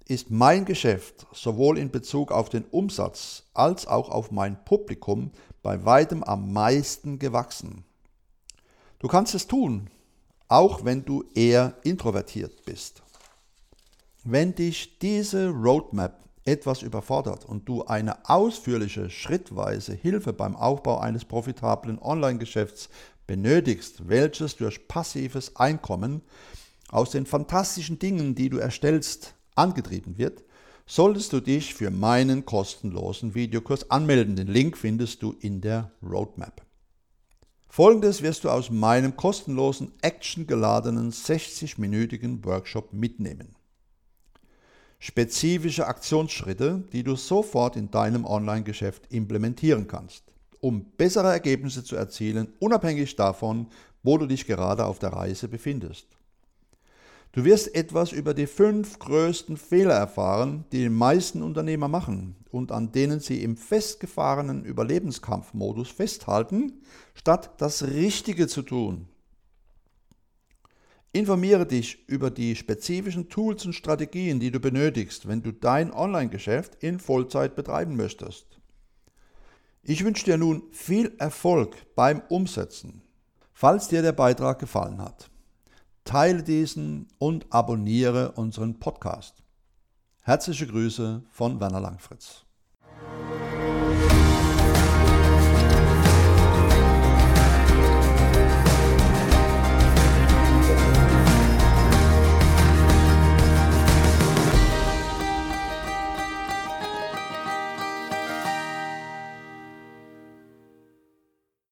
ist 0.08 0.30
mein 0.30 0.66
Geschäft 0.66 1.26
sowohl 1.32 1.78
in 1.78 1.92
Bezug 1.92 2.32
auf 2.32 2.50
den 2.50 2.66
Umsatz 2.66 3.44
als 3.54 3.88
auch 3.88 4.10
auf 4.10 4.32
mein 4.32 4.64
Publikum 4.66 5.32
bei 5.62 5.86
weitem 5.86 6.24
am 6.24 6.52
meisten 6.52 7.20
gewachsen. 7.20 7.86
Du 9.00 9.08
kannst 9.08 9.34
es 9.34 9.48
tun, 9.48 9.90
auch 10.48 10.86
wenn 10.86 11.06
du 11.06 11.24
eher 11.34 11.76
introvertiert 11.84 12.66
bist. 12.66 13.02
Wenn 14.24 14.56
dich 14.56 15.00
diese 15.00 15.50
Roadmap 15.50 16.24
etwas 16.46 16.82
überfordert 16.82 17.46
und 17.46 17.68
du 17.68 17.86
eine 17.86 18.30
ausführliche, 18.30 19.10
schrittweise 19.10 19.94
Hilfe 19.94 20.34
beim 20.34 20.56
Aufbau 20.56 21.00
eines 21.00 21.26
profitablen 21.26 22.00
Online-Geschäfts 22.00 22.90
benötigst, 23.28 24.08
welches 24.10 24.58
durch 24.58 24.88
passives 24.88 25.56
Einkommen 25.56 26.22
aus 26.90 27.12
den 27.12 27.26
fantastischen 27.26 28.00
Dingen, 28.00 28.36
die 28.36 28.50
du 28.50 28.58
erstellst, 28.58 29.36
angetrieben 29.56 30.18
wird, 30.18 30.44
solltest 30.86 31.34
du 31.34 31.40
dich 31.40 31.74
für 31.74 31.92
meinen 31.92 32.46
kostenlosen 32.46 33.36
Videokurs 33.36 33.90
anmelden. 33.90 34.36
Den 34.36 34.48
Link 34.48 34.78
findest 34.78 35.22
du 35.22 35.34
in 35.40 35.62
der 35.62 35.92
Roadmap. 36.02 36.62
Folgendes 37.70 38.22
wirst 38.22 38.44
du 38.44 38.50
aus 38.50 38.70
meinem 38.70 39.16
kostenlosen, 39.16 39.94
actiongeladenen 40.02 41.12
60-minütigen 41.12 42.46
Workshop 42.46 42.94
mitnehmen. 42.94 43.56
Spezifische 45.00 45.88
Aktionsschritte, 45.88 46.84
die 46.94 47.04
du 47.04 47.16
sofort 47.16 47.76
in 47.76 47.90
deinem 47.90 48.26
Online-Geschäft 48.26 49.12
implementieren 49.12 49.88
kannst, 49.88 50.24
um 50.60 50.86
bessere 50.96 51.32
Ergebnisse 51.32 51.84
zu 51.84 51.96
erzielen, 51.96 52.54
unabhängig 52.60 53.16
davon, 53.16 53.68
wo 54.04 54.18
du 54.18 54.28
dich 54.28 54.46
gerade 54.46 54.86
auf 54.86 55.00
der 55.00 55.12
Reise 55.12 55.48
befindest. 55.48 56.08
Du 57.34 57.44
wirst 57.46 57.74
etwas 57.74 58.12
über 58.12 58.36
die 58.36 58.46
fünf 58.46 59.00
größten 59.00 59.58
Fehler 59.58 59.96
erfahren, 59.96 60.66
die 60.72 60.84
die 60.84 60.90
meisten 60.90 61.42
Unternehmer 61.42 61.88
machen 61.88 62.36
und 62.52 62.72
an 62.72 62.92
denen 62.92 63.20
sie 63.20 63.42
im 63.42 63.58
festgefahrenen 63.58 64.64
Überlebenskampfmodus 64.64 65.90
festhalten, 65.90 66.84
statt 67.16 67.56
das 67.58 67.82
Richtige 67.86 68.48
zu 68.48 68.62
tun. 68.62 69.08
Informiere 71.12 71.66
dich 71.66 72.08
über 72.08 72.30
die 72.30 72.56
spezifischen 72.56 73.30
Tools 73.30 73.66
und 73.66 73.74
Strategien, 73.74 74.40
die 74.40 74.52
du 74.52 74.60
benötigst, 74.60 75.28
wenn 75.28 75.42
du 75.42 75.52
dein 75.52 75.92
Online-Geschäft 75.92 76.84
in 76.84 77.00
Vollzeit 77.00 77.56
betreiben 77.56 77.96
möchtest. 77.96 78.46
Ich 79.82 80.06
wünsche 80.06 80.26
dir 80.26 80.38
nun 80.38 80.62
viel 80.72 81.16
Erfolg 81.18 81.76
beim 81.96 82.22
Umsetzen. 82.30 83.02
Falls 83.54 83.88
dir 83.88 84.04
der 84.04 84.12
Beitrag 84.12 84.60
gefallen 84.60 85.02
hat, 85.02 85.32
teile 86.04 86.44
diesen 86.44 87.08
und 87.18 87.46
abonniere 87.52 88.32
unseren 88.34 88.80
Podcast. 88.80 89.44
Herzliche 90.22 90.68
Grüße 90.68 91.24
von 91.30 91.60
Werner 91.60 91.82
Langfritz. 91.82 92.46